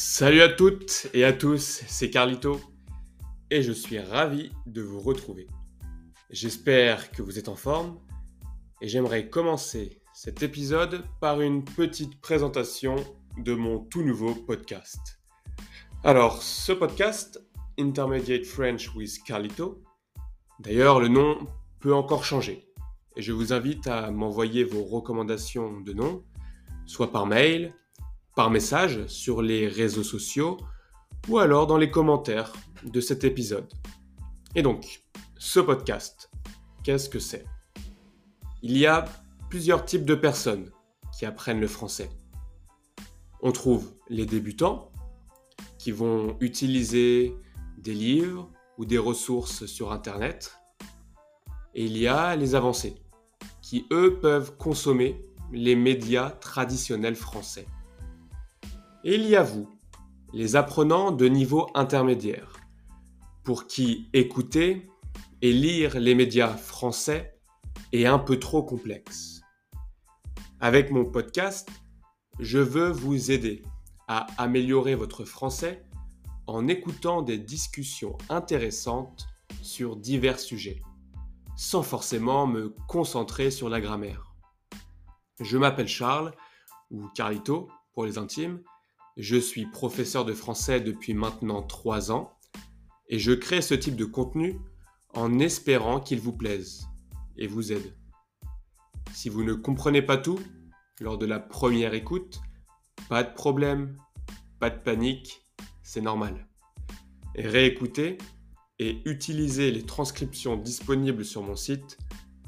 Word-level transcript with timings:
Salut 0.00 0.42
à 0.42 0.48
toutes 0.48 1.08
et 1.12 1.24
à 1.24 1.32
tous, 1.32 1.82
c'est 1.88 2.08
Carlito 2.08 2.60
et 3.50 3.62
je 3.62 3.72
suis 3.72 3.98
ravi 3.98 4.52
de 4.64 4.80
vous 4.80 5.00
retrouver. 5.00 5.48
J'espère 6.30 7.10
que 7.10 7.20
vous 7.20 7.36
êtes 7.36 7.48
en 7.48 7.56
forme 7.56 7.98
et 8.80 8.86
j'aimerais 8.86 9.28
commencer 9.28 10.00
cet 10.14 10.44
épisode 10.44 11.02
par 11.20 11.40
une 11.40 11.64
petite 11.64 12.20
présentation 12.20 12.94
de 13.38 13.54
mon 13.54 13.80
tout 13.80 14.02
nouveau 14.02 14.36
podcast. 14.36 15.18
Alors, 16.04 16.44
ce 16.44 16.70
podcast, 16.70 17.44
Intermediate 17.76 18.46
French 18.46 18.94
with 18.94 19.20
Carlito, 19.24 19.82
d'ailleurs 20.60 21.00
le 21.00 21.08
nom 21.08 21.48
peut 21.80 21.92
encore 21.92 22.24
changer 22.24 22.68
et 23.16 23.22
je 23.22 23.32
vous 23.32 23.52
invite 23.52 23.88
à 23.88 24.12
m'envoyer 24.12 24.62
vos 24.62 24.84
recommandations 24.84 25.80
de 25.80 25.92
nom, 25.92 26.24
soit 26.86 27.10
par 27.10 27.26
mail, 27.26 27.74
par 28.38 28.52
message 28.52 29.04
sur 29.08 29.42
les 29.42 29.66
réseaux 29.66 30.04
sociaux 30.04 30.58
ou 31.26 31.38
alors 31.38 31.66
dans 31.66 31.76
les 31.76 31.90
commentaires 31.90 32.52
de 32.84 33.00
cet 33.00 33.24
épisode. 33.24 33.66
Et 34.54 34.62
donc, 34.62 35.02
ce 35.38 35.58
podcast, 35.58 36.30
qu'est-ce 36.84 37.08
que 37.08 37.18
c'est? 37.18 37.44
Il 38.62 38.78
y 38.78 38.86
a 38.86 39.06
plusieurs 39.50 39.84
types 39.84 40.04
de 40.04 40.14
personnes 40.14 40.70
qui 41.12 41.26
apprennent 41.26 41.58
le 41.58 41.66
français. 41.66 42.10
On 43.42 43.50
trouve 43.50 43.92
les 44.08 44.24
débutants 44.24 44.92
qui 45.76 45.90
vont 45.90 46.36
utiliser 46.38 47.34
des 47.76 47.94
livres 47.94 48.48
ou 48.76 48.84
des 48.84 48.98
ressources 48.98 49.66
sur 49.66 49.90
Internet. 49.90 50.52
Et 51.74 51.86
il 51.86 51.98
y 51.98 52.06
a 52.06 52.36
les 52.36 52.54
avancés 52.54 53.02
qui, 53.62 53.84
eux, 53.90 54.20
peuvent 54.20 54.56
consommer 54.56 55.24
les 55.50 55.74
médias 55.74 56.30
traditionnels 56.30 57.16
français. 57.16 57.66
Et 59.04 59.14
il 59.14 59.28
y 59.28 59.36
a 59.36 59.44
vous, 59.44 59.68
les 60.32 60.56
apprenants 60.56 61.12
de 61.12 61.26
niveau 61.28 61.68
intermédiaire, 61.74 62.58
pour 63.44 63.66
qui 63.66 64.08
écouter 64.12 64.88
et 65.40 65.52
lire 65.52 66.00
les 66.00 66.16
médias 66.16 66.56
français 66.56 67.38
est 67.92 68.06
un 68.06 68.18
peu 68.18 68.40
trop 68.40 68.64
complexe. 68.64 69.40
Avec 70.60 70.90
mon 70.90 71.04
podcast, 71.04 71.70
je 72.40 72.58
veux 72.58 72.90
vous 72.90 73.30
aider 73.30 73.62
à 74.08 74.26
améliorer 74.36 74.96
votre 74.96 75.24
français 75.24 75.84
en 76.48 76.66
écoutant 76.66 77.22
des 77.22 77.38
discussions 77.38 78.18
intéressantes 78.28 79.28
sur 79.62 79.96
divers 79.96 80.40
sujets, 80.40 80.82
sans 81.56 81.84
forcément 81.84 82.48
me 82.48 82.74
concentrer 82.88 83.52
sur 83.52 83.68
la 83.68 83.80
grammaire. 83.80 84.34
Je 85.40 85.56
m'appelle 85.56 85.88
Charles, 85.88 86.32
ou 86.90 87.06
Carlito 87.14 87.68
pour 87.92 88.04
les 88.04 88.18
intimes, 88.18 88.60
je 89.18 89.36
suis 89.36 89.66
professeur 89.66 90.24
de 90.24 90.32
français 90.32 90.80
depuis 90.80 91.12
maintenant 91.12 91.62
trois 91.62 92.12
ans 92.12 92.32
et 93.08 93.18
je 93.18 93.32
crée 93.32 93.62
ce 93.62 93.74
type 93.74 93.96
de 93.96 94.04
contenu 94.04 94.60
en 95.12 95.40
espérant 95.40 95.98
qu'il 95.98 96.20
vous 96.20 96.32
plaise 96.32 96.86
et 97.36 97.48
vous 97.48 97.72
aide. 97.72 97.96
Si 99.12 99.28
vous 99.28 99.42
ne 99.42 99.54
comprenez 99.54 100.02
pas 100.02 100.18
tout 100.18 100.38
lors 101.00 101.18
de 101.18 101.26
la 101.26 101.40
première 101.40 101.94
écoute, 101.94 102.40
pas 103.08 103.24
de 103.24 103.34
problème, 103.34 103.98
pas 104.60 104.70
de 104.70 104.78
panique, 104.78 105.42
c'est 105.82 106.00
normal. 106.00 106.46
Réécoutez 107.34 108.18
et 108.78 109.02
utilisez 109.04 109.72
les 109.72 109.82
transcriptions 109.82 110.56
disponibles 110.56 111.24
sur 111.24 111.42
mon 111.42 111.56
site 111.56 111.98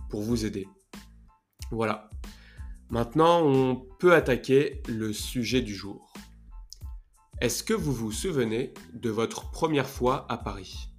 pour 0.09 0.23
vous 0.23 0.45
aider. 0.45 0.69
Voilà. 1.73 2.11
Maintenant, 2.91 3.43
on 3.45 3.77
peut 3.99 4.15
attaquer 4.15 4.83
le 4.89 5.13
sujet 5.13 5.63
du 5.63 5.75
jour. 5.75 6.10
Est-ce 7.41 7.63
que 7.63 7.73
vous 7.73 7.95
vous 7.95 8.13
souvenez 8.13 8.75
de 8.93 9.09
votre 9.09 9.51
première 9.51 9.89
fois 9.89 10.27
à 10.29 10.37
Paris? 10.37 10.91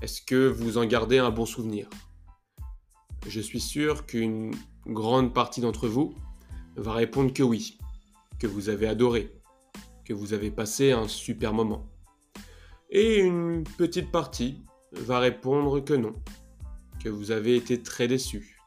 Est-ce 0.00 0.22
que 0.22 0.46
vous 0.46 0.78
en 0.78 0.86
gardez 0.86 1.18
un 1.18 1.30
bon 1.30 1.44
souvenir? 1.44 1.90
Je 3.26 3.40
suis 3.40 3.58
sûr 3.60 4.06
qu'une 4.06 4.54
grande 4.86 5.34
partie 5.34 5.60
d'entre 5.60 5.88
vous 5.88 6.14
va 6.76 6.92
répondre 6.92 7.32
que 7.32 7.42
oui, 7.42 7.78
que 8.38 8.46
vous 8.46 8.68
avez 8.68 8.86
adoré, 8.86 9.34
que 10.04 10.12
vous 10.12 10.34
avez 10.34 10.52
passé 10.52 10.92
un 10.92 11.08
super 11.08 11.52
moment. 11.52 11.90
Et 12.88 13.16
une 13.16 13.64
petite 13.64 14.12
partie 14.12 14.62
va 14.92 15.18
répondre 15.18 15.80
que 15.80 15.94
non, 15.94 16.12
que 17.02 17.08
vous 17.08 17.32
avez 17.32 17.56
été 17.56 17.82
très 17.82 18.06
déçu. 18.06 18.60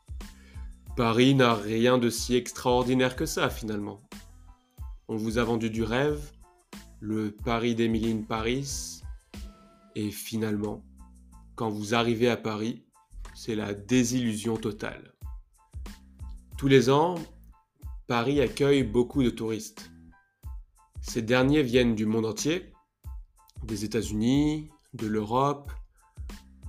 Paris 0.97 1.33
n'a 1.33 1.55
rien 1.55 1.97
de 1.97 2.09
si 2.09 2.35
extraordinaire 2.35 3.15
que 3.15 3.25
ça 3.25 3.49
finalement. 3.49 4.01
On 5.07 5.15
vous 5.15 5.37
a 5.37 5.45
vendu 5.45 5.69
du 5.69 5.83
rêve, 5.83 6.33
le 6.99 7.31
Paris 7.31 7.75
d'Emiline 7.75 8.25
Paris. 8.25 9.01
Et 9.95 10.11
finalement, 10.11 10.83
quand 11.55 11.69
vous 11.69 11.95
arrivez 11.95 12.29
à 12.29 12.37
Paris, 12.37 12.85
c'est 13.35 13.55
la 13.55 13.73
désillusion 13.73 14.57
totale. 14.57 15.13
Tous 16.57 16.67
les 16.67 16.89
ans, 16.89 17.15
Paris 18.07 18.41
accueille 18.41 18.83
beaucoup 18.83 19.23
de 19.23 19.29
touristes. 19.29 19.91
Ces 21.01 21.21
derniers 21.21 21.63
viennent 21.63 21.95
du 21.95 22.05
monde 22.05 22.25
entier, 22.25 22.73
des 23.63 23.85
États-Unis, 23.85 24.69
de 24.93 25.07
l'Europe, 25.07 25.71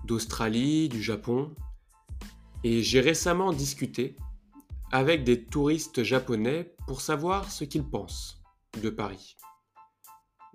d'Australie, 0.05 0.89
du 0.89 1.03
Japon. 1.03 1.55
Et 2.65 2.83
j'ai 2.83 3.01
récemment 3.01 3.53
discuté 3.53 4.17
avec 4.91 5.25
des 5.25 5.45
touristes 5.45 6.03
japonais 6.03 6.75
pour 6.87 7.01
savoir 7.01 7.51
ce 7.51 7.65
qu'ils 7.65 7.85
pensent 7.85 8.43
de 8.83 8.91
Paris. 8.91 9.37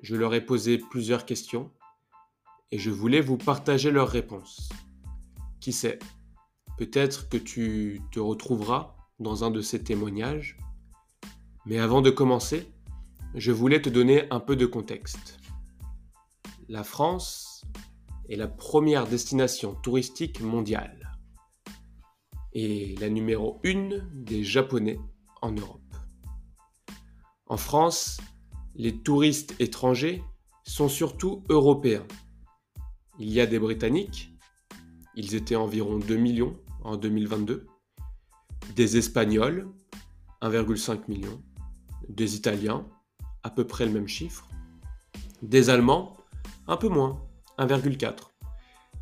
Je 0.04 0.18
leur 0.18 0.34
ai 0.34 0.46
posé 0.46 0.78
plusieurs 0.78 1.26
questions 1.26 1.72
et 2.72 2.78
je 2.78 2.92
voulais 2.92 3.22
vous 3.22 3.38
partager 3.38 3.90
leurs 3.90 4.10
réponses. 4.10 4.68
Qui 5.62 5.72
sait, 5.72 5.98
peut-être 6.78 7.30
que 7.30 7.38
tu 7.38 8.02
te 8.12 8.20
retrouveras 8.20 8.98
dans 9.20 9.46
un 9.46 9.50
de 9.50 9.62
ces 9.62 9.82
témoignages. 9.82 10.58
Mais 11.66 11.80
avant 11.80 12.02
de 12.02 12.10
commencer, 12.10 12.70
je 13.34 13.54
voulais 13.54 13.82
te 13.82 13.88
donner 13.88 14.28
un 14.30 14.42
peu 14.42 14.58
de 14.58 14.66
contexte. 14.66 15.40
La 16.68 16.84
France 16.84 17.64
est 18.28 18.36
la 18.36 18.50
première 18.50 19.08
destination 19.08 19.74
touristique 19.74 20.42
mondiale 20.42 21.18
et 22.52 22.96
la 22.98 23.10
numéro 23.10 23.62
une 23.64 24.06
des 24.14 24.44
Japonais 24.44 25.00
en 25.42 25.54
Europe. 25.54 25.80
En 27.46 27.58
France, 27.58 28.20
les 28.76 28.98
touristes 28.98 29.56
étrangers 29.60 30.24
sont 30.64 30.90
surtout 30.90 31.44
européens. 31.50 32.06
Il 33.20 33.30
y 33.30 33.40
a 33.40 33.46
des 33.46 33.60
Britanniques, 33.60 34.34
ils 35.16 35.36
étaient 35.36 35.56
environ 35.56 36.00
2 36.00 36.16
millions 36.16 36.58
en 36.84 36.98
2022, 36.98 37.68
des 38.76 38.98
Espagnols, 38.98 39.68
1,5 40.42 41.08
million, 41.08 41.42
des 42.10 42.36
Italiens, 42.36 42.86
à 43.44 43.50
peu 43.50 43.66
près 43.66 43.86
le 43.86 43.92
même 43.92 44.08
chiffre, 44.08 44.48
des 45.42 45.70
Allemands, 45.70 46.18
un 46.68 46.78
peu 46.78 46.90
moins, 46.90 47.22
1,4, 47.60 48.32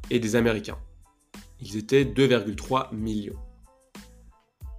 et 0.10 0.20
des 0.20 0.36
Américains. 0.36 0.80
Ils 1.62 1.78
étaient 1.78 2.04
2,3 2.04 2.94
millions. 2.94 3.40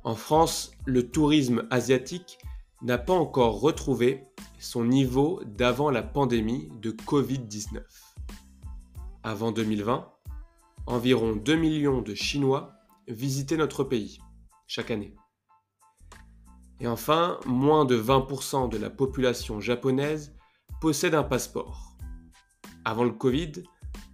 En 0.04 0.16
France, 0.16 0.72
le 0.84 1.08
tourisme 1.08 1.66
asiatique 1.70 2.38
n'a 2.82 2.98
pas 2.98 3.14
encore 3.14 3.60
retrouvé 3.60 4.24
son 4.62 4.84
niveau 4.84 5.42
d'avant 5.44 5.90
la 5.90 6.02
pandémie 6.02 6.70
de 6.80 6.92
Covid-19. 6.92 7.82
Avant 9.24 9.52
2020, 9.52 10.08
environ 10.86 11.34
2 11.34 11.56
millions 11.56 12.00
de 12.00 12.14
Chinois 12.14 12.72
visitaient 13.08 13.56
notre 13.56 13.82
pays 13.84 14.20
chaque 14.66 14.90
année. 14.90 15.14
Et 16.80 16.86
enfin, 16.86 17.38
moins 17.44 17.84
de 17.84 18.00
20% 18.00 18.68
de 18.68 18.78
la 18.78 18.90
population 18.90 19.60
japonaise 19.60 20.34
possède 20.80 21.14
un 21.14 21.24
passeport. 21.24 21.96
Avant 22.84 23.04
le 23.04 23.12
Covid, 23.12 23.52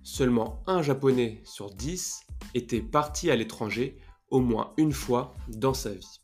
seulement 0.02 0.62
un 0.66 0.82
Japonais 0.82 1.42
sur 1.44 1.70
10 1.70 2.20
était 2.54 2.82
parti 2.82 3.30
à 3.30 3.36
l'étranger 3.36 3.98
au 4.30 4.40
moins 4.40 4.72
une 4.76 4.92
fois 4.92 5.34
dans 5.48 5.74
sa 5.74 5.90
vie. 5.90 6.17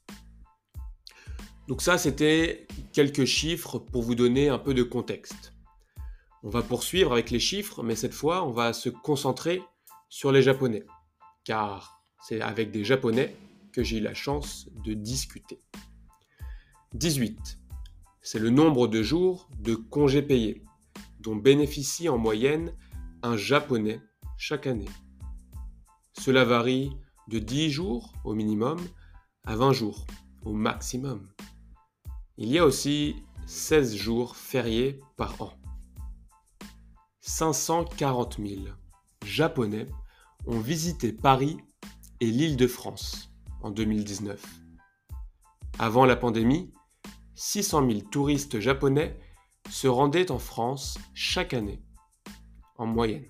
Donc 1.67 1.81
ça, 1.81 1.97
c'était 1.97 2.67
quelques 2.93 3.25
chiffres 3.25 3.79
pour 3.79 4.03
vous 4.03 4.15
donner 4.15 4.49
un 4.49 4.59
peu 4.59 4.75
de 4.75 4.83
contexte. 4.83 5.55
On 6.43 6.51
va 6.51 6.63
poursuivre 6.63 7.13
avec 7.13 7.31
les 7.31 7.41
chiffres, 7.41 7.83
mais 7.83 7.97
cette 7.97 8.13
fois, 8.13 8.47
on 8.47 8.53
va 8.53 8.75
se 8.75 8.91
concentrer 8.91 9.63
sur 10.11 10.31
les 10.31 10.43
Japonais, 10.43 10.85
car 11.43 12.03
c'est 12.21 12.43
avec 12.43 12.71
des 12.71 12.85
Japonais 12.85 13.35
que 13.73 13.83
j'ai 13.83 13.97
eu 13.97 14.01
la 14.01 14.13
chance 14.13 14.69
de 14.85 14.93
discuter. 14.93 15.59
18. 16.93 17.59
C'est 18.21 18.39
le 18.39 18.51
nombre 18.51 18.87
de 18.87 19.03
jours 19.03 19.49
de 19.59 19.75
congés 19.75 20.23
payés 20.23 20.63
dont 21.21 21.35
bénéficie 21.35 22.11
en 22.11 22.19
moyenne 22.19 22.75
un 23.23 23.39
Japonais 23.39 24.03
chaque 24.37 24.67
année. 24.67 24.89
Cela 26.13 26.45
varie 26.45 26.93
de 27.29 27.39
10 27.39 27.71
jours 27.71 28.13
au 28.23 28.35
minimum 28.35 28.79
à 29.45 29.57
20 29.57 29.73
jours 29.73 30.07
au 30.45 30.53
maximum. 30.53 31.27
Il 32.37 32.51
y 32.51 32.59
a 32.59 32.65
aussi 32.65 33.15
16 33.47 33.95
jours 33.95 34.35
fériés 34.35 35.01
par 35.17 35.41
an. 35.41 35.53
540 37.21 38.39
000 38.45 38.63
Japonais 39.25 39.87
ont 40.45 40.59
visité 40.59 41.13
Paris 41.13 41.57
et 42.19 42.27
l'île 42.27 42.57
de 42.57 42.67
France 42.67 43.31
en 43.63 43.71
2019. 43.71 44.45
Avant 45.79 46.07
la 46.07 46.17
pandémie, 46.17 46.73
600 47.37 47.89
000 47.89 48.01
touristes 48.11 48.59
japonais 48.59 49.17
se 49.71 49.87
rendaient 49.87 50.33
en 50.33 50.41
France 50.41 50.99
chaque 51.15 51.55
année, 51.55 51.85
en 52.79 52.87
moyenne. 52.87 53.29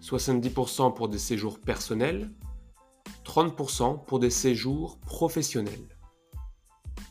70% 0.00 0.94
pour 0.94 1.10
des 1.10 1.18
séjours 1.18 1.60
personnels, 1.60 2.32
30% 3.26 4.02
pour 4.06 4.18
des 4.18 4.30
séjours 4.30 4.98
professionnels. 5.00 5.88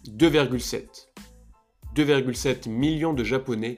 2,7 0.07 1.09
2,7 1.95 2.69
millions 2.69 3.13
de 3.13 3.24
Japonais 3.24 3.75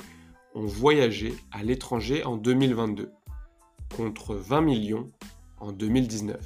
ont 0.55 0.65
voyagé 0.65 1.33
à 1.51 1.63
l'étranger 1.63 2.23
en 2.23 2.37
2022, 2.37 3.11
contre 3.95 4.35
20 4.35 4.61
millions 4.61 5.11
en 5.59 5.71
2019. 5.71 6.39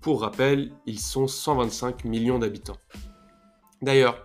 Pour 0.00 0.22
rappel, 0.22 0.72
ils 0.86 1.00
sont 1.00 1.26
125 1.26 2.04
millions 2.04 2.38
d'habitants. 2.38 2.78
D'ailleurs, 3.82 4.22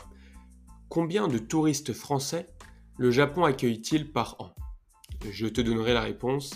combien 0.88 1.28
de 1.28 1.38
touristes 1.38 1.94
français 1.94 2.48
le 2.98 3.12
Japon 3.12 3.44
accueille-t-il 3.44 4.12
par 4.12 4.36
an? 4.40 4.54
Je 5.30 5.48
te 5.48 5.62
donnerai 5.62 5.94
la 5.94 6.02
réponse 6.02 6.54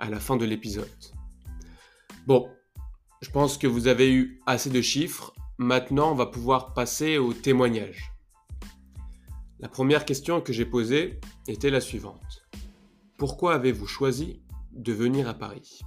à 0.00 0.08
la 0.08 0.18
fin 0.18 0.36
de 0.36 0.44
l'épisode. 0.44 0.88
Bon, 2.26 2.48
je 3.20 3.30
pense 3.30 3.58
que 3.58 3.66
vous 3.66 3.86
avez 3.86 4.12
eu 4.12 4.40
assez 4.46 4.70
de 4.70 4.80
chiffres. 4.80 5.34
Maintenant, 5.58 6.12
on 6.12 6.14
va 6.14 6.26
pouvoir 6.26 6.74
passer 6.74 7.16
aux 7.16 7.32
témoignages. 7.32 8.12
La 9.58 9.70
première 9.70 10.04
question 10.04 10.42
que 10.42 10.52
j'ai 10.52 10.66
posée 10.66 11.18
était 11.48 11.70
la 11.70 11.80
suivante. 11.80 12.46
Pourquoi 13.16 13.54
avez-vous 13.54 13.86
choisi 13.86 14.42
de 14.72 14.92
venir 14.92 15.26
à 15.26 15.32
Paris? 15.32 15.80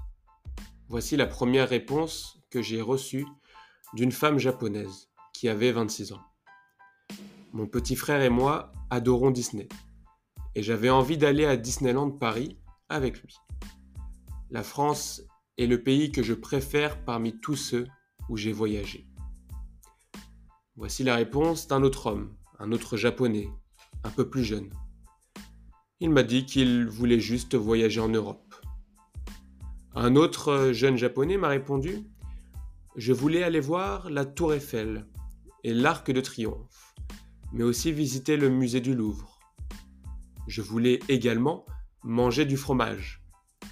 Voici 0.87 1.17
la 1.17 1.27
première 1.27 1.69
réponse 1.69 2.39
que 2.49 2.63
j'ai 2.63 2.81
reçue 2.81 3.27
d'une 3.93 4.11
femme 4.11 4.39
japonaise 4.39 5.11
qui 5.33 5.49
avait 5.49 5.71
26 5.71 6.13
ans. 6.13 6.23
Mon 7.53 7.67
petit 7.67 7.95
frère 7.95 8.23
et 8.23 8.31
moi 8.31 8.71
adorons 8.89 9.29
Disney 9.29 9.69
et 10.55 10.63
j'avais 10.63 10.89
envie 10.89 11.19
d'aller 11.19 11.45
à 11.45 11.57
Disneyland 11.57 12.09
Paris 12.09 12.57
avec 12.89 13.21
lui. 13.21 13.35
La 14.49 14.63
France 14.63 15.21
est 15.59 15.67
le 15.67 15.83
pays 15.83 16.11
que 16.11 16.23
je 16.23 16.33
préfère 16.33 17.05
parmi 17.05 17.39
tous 17.39 17.55
ceux 17.55 17.85
où 18.29 18.35
j'ai 18.35 18.51
voyagé. 18.51 19.08
Voici 20.79 21.03
la 21.03 21.17
réponse 21.17 21.67
d'un 21.67 21.83
autre 21.83 22.05
homme, 22.05 22.33
un 22.57 22.71
autre 22.71 22.95
japonais, 22.95 23.49
un 24.05 24.09
peu 24.11 24.29
plus 24.29 24.45
jeune. 24.45 24.69
Il 25.99 26.09
m'a 26.09 26.23
dit 26.23 26.45
qu'il 26.45 26.87
voulait 26.87 27.19
juste 27.19 27.55
voyager 27.55 27.99
en 27.99 28.07
Europe. 28.07 28.55
Un 29.93 30.15
autre 30.15 30.71
jeune 30.71 30.95
japonais 30.95 31.35
m'a 31.35 31.49
répondu 31.49 32.07
Je 32.95 33.11
voulais 33.11 33.43
aller 33.43 33.59
voir 33.59 34.09
la 34.09 34.23
tour 34.23 34.53
Eiffel 34.53 35.05
et 35.65 35.73
l'arc 35.73 36.09
de 36.11 36.21
triomphe, 36.21 36.95
mais 37.51 37.65
aussi 37.65 37.91
visiter 37.91 38.37
le 38.37 38.47
musée 38.47 38.79
du 38.79 38.95
Louvre. 38.95 39.37
Je 40.47 40.61
voulais 40.61 41.01
également 41.09 41.65
manger 42.05 42.45
du 42.45 42.55
fromage 42.55 43.21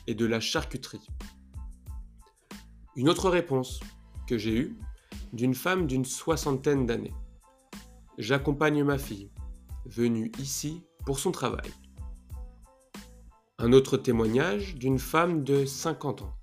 et 0.07 0.13
de 0.13 0.25
la 0.25 0.41
charcuterie. 0.41 1.07
Une 2.97 3.07
autre 3.07 3.29
réponse 3.29 3.79
que 4.27 4.37
j'ai 4.37 4.57
eue 4.57 4.77
d'une 5.33 5.55
femme 5.55 5.87
d'une 5.87 6.05
soixantaine 6.05 6.85
d'années. 6.85 7.13
J'accompagne 8.17 8.83
ma 8.83 8.97
fille, 8.97 9.31
venue 9.85 10.31
ici 10.39 10.83
pour 11.05 11.19
son 11.19 11.31
travail. 11.31 11.71
Un 13.59 13.73
autre 13.73 13.97
témoignage 13.97 14.75
d'une 14.75 14.99
femme 14.99 15.43
de 15.43 15.65
50 15.65 16.21
ans. 16.21 16.33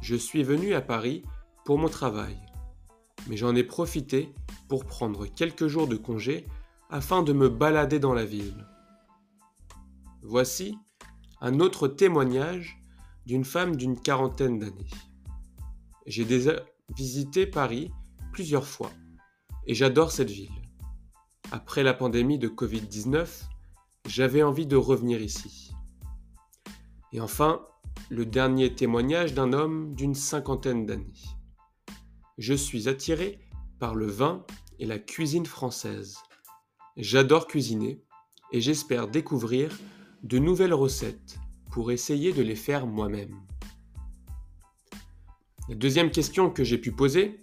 Je 0.00 0.14
suis 0.14 0.42
venu 0.42 0.74
à 0.74 0.80
Paris 0.80 1.22
pour 1.64 1.78
mon 1.78 1.88
travail, 1.88 2.38
mais 3.28 3.36
j'en 3.36 3.54
ai 3.54 3.64
profité 3.64 4.32
pour 4.68 4.84
prendre 4.84 5.26
quelques 5.26 5.66
jours 5.66 5.88
de 5.88 5.96
congé 5.96 6.46
afin 6.90 7.22
de 7.22 7.32
me 7.32 7.48
balader 7.48 7.98
dans 7.98 8.14
la 8.14 8.24
ville. 8.24 8.66
Voici 10.22 10.76
un 11.40 11.60
autre 11.60 11.88
témoignage 11.88 12.80
d'une 13.26 13.44
femme 13.44 13.76
d'une 13.76 14.00
quarantaine 14.00 14.58
d'années. 14.58 14.90
J'ai 16.06 16.24
déjà 16.24 16.62
visité 16.96 17.46
Paris 17.46 17.90
plusieurs 18.32 18.66
fois 18.66 18.90
et 19.66 19.74
j'adore 19.74 20.10
cette 20.10 20.30
ville. 20.30 20.50
Après 21.52 21.82
la 21.82 21.94
pandémie 21.94 22.38
de 22.38 22.48
Covid-19, 22.48 23.26
j'avais 24.06 24.42
envie 24.42 24.66
de 24.66 24.76
revenir 24.76 25.20
ici. 25.20 25.72
Et 27.12 27.20
enfin, 27.20 27.60
le 28.10 28.24
dernier 28.24 28.74
témoignage 28.74 29.34
d'un 29.34 29.52
homme 29.52 29.94
d'une 29.94 30.14
cinquantaine 30.14 30.86
d'années. 30.86 31.12
Je 32.38 32.54
suis 32.54 32.88
attiré 32.88 33.40
par 33.78 33.94
le 33.94 34.06
vin 34.06 34.44
et 34.78 34.86
la 34.86 34.98
cuisine 34.98 35.46
française. 35.46 36.18
J'adore 36.96 37.46
cuisiner 37.46 38.02
et 38.52 38.60
j'espère 38.60 39.08
découvrir 39.08 39.78
de 40.22 40.38
nouvelles 40.38 40.74
recettes 40.74 41.38
pour 41.70 41.90
essayer 41.92 42.32
de 42.32 42.42
les 42.42 42.56
faire 42.56 42.86
moi-même. 42.86 43.38
La 45.68 45.74
deuxième 45.74 46.10
question 46.10 46.48
que 46.48 46.64
j'ai 46.64 46.78
pu 46.78 46.92
poser 46.92 47.42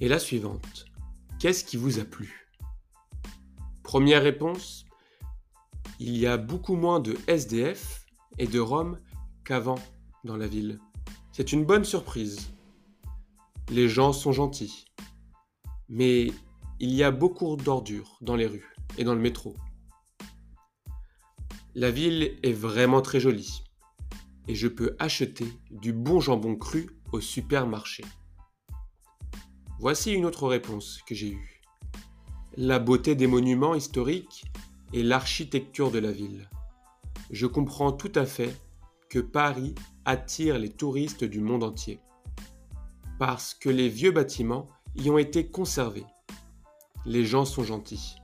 est 0.00 0.08
la 0.08 0.18
suivante. 0.18 0.84
Qu'est-ce 1.40 1.64
qui 1.64 1.78
vous 1.78 1.98
a 1.98 2.04
plu? 2.04 2.46
Première 3.82 4.22
réponse, 4.22 4.84
il 5.98 6.14
y 6.18 6.26
a 6.26 6.36
beaucoup 6.36 6.76
moins 6.76 7.00
de 7.00 7.16
SDF 7.26 8.04
et 8.36 8.46
de 8.46 8.60
Roms 8.60 8.98
qu'avant 9.44 9.78
dans 10.24 10.36
la 10.36 10.46
ville. 10.46 10.78
C'est 11.32 11.52
une 11.52 11.64
bonne 11.64 11.84
surprise. 11.84 12.50
Les 13.70 13.88
gens 13.88 14.12
sont 14.12 14.32
gentils. 14.32 14.84
Mais 15.88 16.30
il 16.80 16.92
y 16.92 17.02
a 17.02 17.10
beaucoup 17.10 17.56
d'ordures 17.56 18.18
dans 18.20 18.36
les 18.36 18.46
rues 18.46 18.74
et 18.98 19.04
dans 19.04 19.14
le 19.14 19.22
métro. 19.22 19.56
La 21.74 21.90
ville 21.90 22.38
est 22.42 22.52
vraiment 22.52 23.00
très 23.00 23.20
jolie 23.20 23.62
et 24.48 24.54
je 24.54 24.68
peux 24.68 24.96
acheter 24.98 25.46
du 25.70 25.94
bon 25.94 26.20
jambon 26.20 26.54
cru 26.54 26.97
au 27.12 27.20
supermarché. 27.20 28.04
Voici 29.78 30.12
une 30.12 30.24
autre 30.24 30.48
réponse 30.48 31.00
que 31.06 31.14
j'ai 31.14 31.30
eue. 31.30 31.62
La 32.56 32.78
beauté 32.78 33.14
des 33.14 33.26
monuments 33.26 33.74
historiques 33.74 34.44
et 34.92 35.02
l'architecture 35.02 35.90
de 35.90 35.98
la 35.98 36.10
ville. 36.10 36.48
Je 37.30 37.46
comprends 37.46 37.92
tout 37.92 38.12
à 38.14 38.26
fait 38.26 38.56
que 39.08 39.18
Paris 39.18 39.74
attire 40.04 40.58
les 40.58 40.70
touristes 40.70 41.24
du 41.24 41.40
monde 41.40 41.62
entier. 41.62 42.00
Parce 43.18 43.54
que 43.54 43.68
les 43.68 43.88
vieux 43.88 44.10
bâtiments 44.10 44.68
y 44.96 45.10
ont 45.10 45.18
été 45.18 45.50
conservés. 45.50 46.06
Les 47.06 47.24
gens 47.24 47.44
sont 47.44 47.64
gentils. 47.64 48.16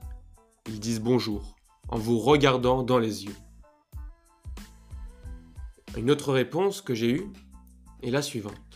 Ils 0.66 0.80
disent 0.80 1.00
bonjour 1.00 1.54
en 1.88 1.98
vous 1.98 2.18
regardant 2.18 2.82
dans 2.82 2.98
les 2.98 3.24
yeux. 3.24 3.36
Une 5.96 6.10
autre 6.10 6.32
réponse 6.32 6.80
que 6.80 6.94
j'ai 6.94 7.12
eue 7.12 7.28
est 8.02 8.10
la 8.10 8.22
suivante. 8.22 8.73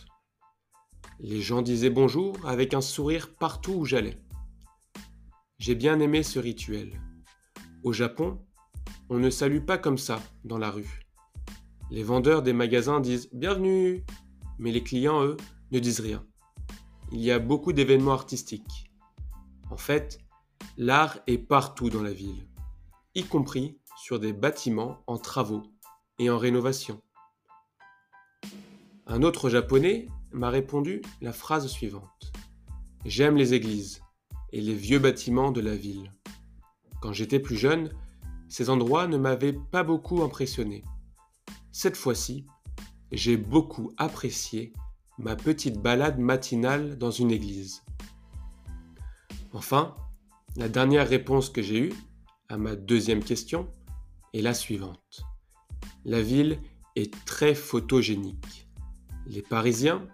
Les 1.19 1.41
gens 1.41 1.61
disaient 1.61 1.89
bonjour 1.89 2.37
avec 2.45 2.73
un 2.73 2.81
sourire 2.81 3.33
partout 3.35 3.73
où 3.73 3.85
j'allais. 3.85 4.17
J'ai 5.57 5.75
bien 5.75 5.99
aimé 5.99 6.23
ce 6.23 6.39
rituel. 6.39 7.01
Au 7.83 7.91
Japon, 7.91 8.39
on 9.09 9.19
ne 9.19 9.29
salue 9.29 9.65
pas 9.65 9.77
comme 9.77 9.97
ça 9.97 10.21
dans 10.45 10.57
la 10.57 10.71
rue. 10.71 11.01
Les 11.91 12.03
vendeurs 12.03 12.41
des 12.41 12.53
magasins 12.53 13.01
disent 13.01 13.29
Bienvenue 13.33 14.05
mais 14.59 14.71
les 14.71 14.83
clients, 14.83 15.23
eux, 15.23 15.37
ne 15.71 15.79
disent 15.79 16.01
rien. 16.01 16.23
Il 17.11 17.21
y 17.21 17.31
a 17.31 17.39
beaucoup 17.39 17.73
d'événements 17.73 18.13
artistiques. 18.13 18.91
En 19.71 19.77
fait, 19.77 20.19
l'art 20.77 21.19
est 21.27 21.37
partout 21.37 21.89
dans 21.89 22.03
la 22.03 22.13
ville, 22.13 22.47
y 23.15 23.23
compris 23.23 23.79
sur 23.97 24.19
des 24.19 24.33
bâtiments 24.33 25.01
en 25.07 25.17
travaux 25.17 25.63
et 26.19 26.29
en 26.29 26.37
rénovation. 26.37 27.01
Un 29.07 29.23
autre 29.23 29.49
japonais 29.49 30.07
m'a 30.31 30.49
répondu 30.49 31.01
la 31.21 31.33
phrase 31.33 31.67
suivante. 31.67 32.31
J'aime 33.05 33.37
les 33.37 33.53
églises 33.53 34.01
et 34.51 34.61
les 34.61 34.75
vieux 34.75 34.99
bâtiments 34.99 35.51
de 35.51 35.61
la 35.61 35.75
ville. 35.75 36.11
Quand 37.01 37.13
j'étais 37.13 37.39
plus 37.39 37.55
jeune, 37.57 37.91
ces 38.47 38.69
endroits 38.69 39.07
ne 39.07 39.17
m'avaient 39.17 39.53
pas 39.53 39.83
beaucoup 39.83 40.21
impressionné. 40.23 40.83
Cette 41.71 41.97
fois-ci, 41.97 42.45
j'ai 43.11 43.37
beaucoup 43.37 43.91
apprécié 43.97 44.73
ma 45.17 45.35
petite 45.35 45.79
balade 45.79 46.19
matinale 46.19 46.97
dans 46.97 47.11
une 47.11 47.31
église. 47.31 47.83
Enfin, 49.53 49.95
la 50.55 50.69
dernière 50.69 51.07
réponse 51.07 51.49
que 51.49 51.61
j'ai 51.61 51.79
eue 51.79 51.93
à 52.49 52.57
ma 52.57 52.75
deuxième 52.75 53.23
question 53.23 53.69
est 54.33 54.41
la 54.41 54.53
suivante. 54.53 55.21
La 56.05 56.21
ville 56.21 56.59
est 56.95 57.13
très 57.25 57.55
photogénique. 57.55 58.67
Les 59.25 59.41
Parisiens, 59.41 60.07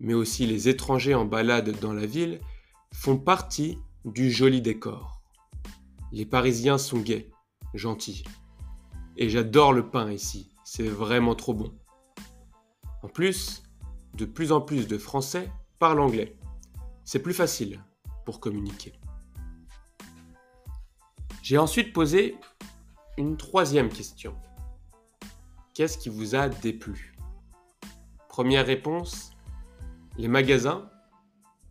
mais 0.00 0.14
aussi 0.14 0.46
les 0.46 0.68
étrangers 0.68 1.14
en 1.14 1.24
balade 1.24 1.78
dans 1.80 1.92
la 1.92 2.06
ville, 2.06 2.40
font 2.92 3.18
partie 3.18 3.78
du 4.04 4.30
joli 4.30 4.62
décor. 4.62 5.20
Les 6.12 6.24
Parisiens 6.24 6.78
sont 6.78 7.00
gais, 7.00 7.30
gentils. 7.74 8.24
Et 9.16 9.28
j'adore 9.28 9.72
le 9.72 9.90
pain 9.90 10.10
ici, 10.10 10.50
c'est 10.64 10.88
vraiment 10.88 11.34
trop 11.34 11.54
bon. 11.54 11.74
En 13.02 13.08
plus, 13.08 13.62
de 14.14 14.24
plus 14.24 14.52
en 14.52 14.60
plus 14.60 14.88
de 14.88 14.98
Français 14.98 15.50
parlent 15.78 16.00
anglais. 16.00 16.36
C'est 17.04 17.22
plus 17.22 17.34
facile 17.34 17.80
pour 18.24 18.40
communiquer. 18.40 18.92
J'ai 21.42 21.58
ensuite 21.58 21.92
posé 21.92 22.36
une 23.16 23.36
troisième 23.36 23.88
question. 23.88 24.34
Qu'est-ce 25.74 25.98
qui 25.98 26.08
vous 26.08 26.34
a 26.34 26.48
déplu? 26.48 27.16
Première 28.28 28.66
réponse, 28.66 29.30
les 30.18 30.26
magasins 30.26 30.90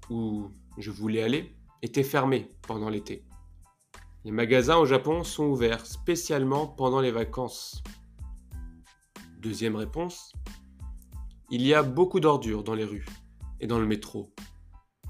où 0.10 0.50
je 0.78 0.90
voulais 0.90 1.22
aller 1.22 1.54
étaient 1.82 2.04
fermés 2.04 2.48
pendant 2.62 2.90
l'été. 2.90 3.26
Les 4.24 4.32
magasins 4.32 4.78
au 4.78 4.86
Japon 4.86 5.26
sont 5.26 5.48
ouverts 5.48 5.86
spécialement 5.86 6.66
pendant 6.66 7.02
les 7.02 7.12
vacances. 7.12 7.84
Deuxième 9.40 9.76
réponse, 9.76 10.34
il 11.52 11.62
y 11.62 11.74
a 11.74 11.84
beaucoup 11.84 12.22
d'ordures 12.22 12.64
dans 12.64 12.74
les 12.74 12.86
rues 12.86 13.06
et 13.60 13.68
dans 13.68 13.80
le 13.80 13.86
métro. 13.86 14.34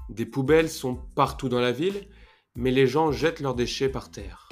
Des 0.08 0.26
poubelles 0.26 0.70
sont 0.70 0.96
partout 0.96 1.48
dans 1.48 1.60
la 1.60 1.72
ville, 1.72 2.08
mais 2.56 2.72
les 2.72 2.88
gens 2.88 3.12
jettent 3.12 3.40
leurs 3.40 3.54
déchets 3.54 3.88
par 3.88 4.10
terre. 4.10 4.48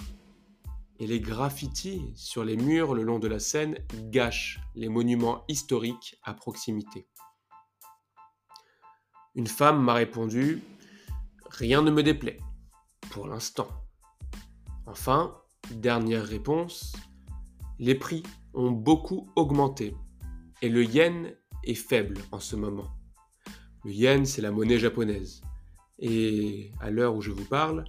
Et 1.00 1.08
les 1.08 1.20
graffitis 1.20 2.12
sur 2.14 2.44
les 2.44 2.56
murs 2.56 2.94
le 2.94 3.02
long 3.02 3.18
de 3.18 3.28
la 3.28 3.40
Seine 3.40 3.78
gâchent 4.10 4.60
les 4.76 4.88
monuments 4.88 5.44
historiques 5.48 6.18
à 6.22 6.34
proximité. 6.34 7.08
Une 9.36 9.46
femme 9.46 9.82
m'a 9.82 9.92
répondu 9.92 10.62
Rien 11.50 11.82
ne 11.82 11.90
me 11.90 12.02
déplaît, 12.02 12.40
pour 13.10 13.28
l'instant. 13.28 13.68
Enfin, 14.86 15.36
dernière 15.70 16.24
réponse 16.24 16.96
Les 17.78 17.94
prix 17.94 18.22
ont 18.54 18.70
beaucoup 18.70 19.28
augmenté 19.36 19.94
et 20.62 20.70
le 20.70 20.84
yen 20.84 21.34
est 21.64 21.74
faible 21.74 22.16
en 22.32 22.40
ce 22.40 22.56
moment. 22.56 22.88
Le 23.84 23.92
yen, 23.92 24.24
c'est 24.24 24.40
la 24.40 24.50
monnaie 24.50 24.78
japonaise. 24.78 25.42
Et 25.98 26.72
à 26.80 26.90
l'heure 26.90 27.14
où 27.14 27.20
je 27.20 27.30
vous 27.30 27.44
parle, 27.44 27.84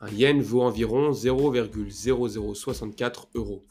un 0.00 0.10
yen 0.10 0.42
vaut 0.42 0.60
environ 0.60 1.12
0,0064 1.12 3.28
euros. 3.34 3.64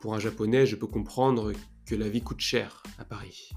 Pour 0.00 0.14
un 0.14 0.18
japonais, 0.18 0.66
je 0.66 0.74
peux 0.74 0.88
comprendre 0.88 1.52
que 1.86 1.94
la 1.94 2.08
vie 2.08 2.22
coûte 2.22 2.40
cher 2.40 2.82
à 2.98 3.04
Paris. 3.04 3.52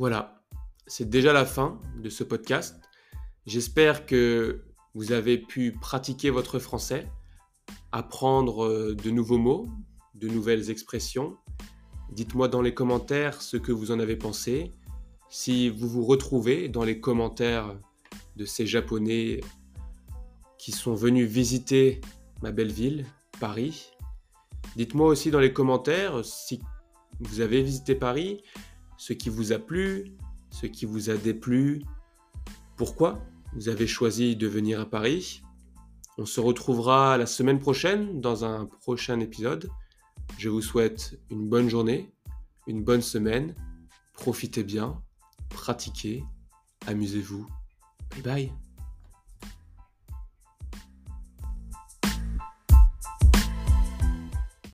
Voilà, 0.00 0.42
c'est 0.86 1.10
déjà 1.10 1.34
la 1.34 1.44
fin 1.44 1.78
de 1.98 2.08
ce 2.08 2.24
podcast. 2.24 2.80
J'espère 3.44 4.06
que 4.06 4.64
vous 4.94 5.12
avez 5.12 5.36
pu 5.36 5.72
pratiquer 5.72 6.30
votre 6.30 6.58
français, 6.58 7.06
apprendre 7.92 8.94
de 8.94 9.10
nouveaux 9.10 9.36
mots, 9.36 9.68
de 10.14 10.26
nouvelles 10.26 10.70
expressions. 10.70 11.36
Dites-moi 12.12 12.48
dans 12.48 12.62
les 12.62 12.72
commentaires 12.72 13.42
ce 13.42 13.58
que 13.58 13.72
vous 13.72 13.90
en 13.90 14.00
avez 14.00 14.16
pensé. 14.16 14.72
Si 15.28 15.68
vous 15.68 15.86
vous 15.86 16.06
retrouvez 16.06 16.70
dans 16.70 16.84
les 16.84 16.98
commentaires 16.98 17.78
de 18.36 18.46
ces 18.46 18.64
Japonais 18.66 19.42
qui 20.56 20.72
sont 20.72 20.94
venus 20.94 21.28
visiter 21.28 22.00
ma 22.40 22.52
belle 22.52 22.72
ville, 22.72 23.04
Paris. 23.38 23.90
Dites-moi 24.76 25.08
aussi 25.08 25.30
dans 25.30 25.40
les 25.40 25.52
commentaires 25.52 26.24
si 26.24 26.58
vous 27.20 27.42
avez 27.42 27.62
visité 27.62 27.94
Paris, 27.94 28.42
ce 29.00 29.14
qui 29.14 29.30
vous 29.30 29.52
a 29.52 29.58
plu, 29.58 30.12
ce 30.50 30.66
qui 30.66 30.84
vous 30.84 31.08
a 31.08 31.16
déplu, 31.16 31.82
pourquoi 32.76 33.24
vous 33.54 33.70
avez 33.70 33.86
choisi 33.86 34.36
de 34.36 34.46
venir 34.46 34.78
à 34.78 34.84
Paris? 34.84 35.40
On 36.18 36.26
se 36.26 36.38
retrouvera 36.38 37.16
la 37.16 37.24
semaine 37.24 37.58
prochaine 37.58 38.20
dans 38.20 38.44
un 38.44 38.66
prochain 38.66 39.18
épisode. 39.20 39.70
Je 40.36 40.50
vous 40.50 40.60
souhaite 40.60 41.18
une 41.30 41.48
bonne 41.48 41.70
journée, 41.70 42.12
une 42.66 42.84
bonne 42.84 43.00
semaine. 43.00 43.54
Profitez 44.12 44.64
bien, 44.64 45.02
pratiquez, 45.48 46.22
amusez-vous. 46.86 47.46
Bye 48.10 48.22
bye. 48.22 48.52